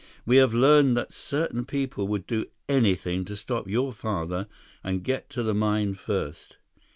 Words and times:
We 0.25 0.37
have 0.37 0.51
learned 0.55 0.97
that 0.97 1.13
certain 1.13 1.63
people 1.63 2.07
would 2.07 2.25
do 2.25 2.47
anything 2.67 3.23
to 3.25 3.37
stop 3.37 3.67
your 3.67 3.93
father 3.93 4.47
and 4.83 5.03
get 5.03 5.29
to 5.29 5.43
the 5.43 5.53
mine 5.53 5.93
first. 5.93 6.57